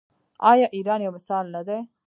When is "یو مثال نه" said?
1.01-1.61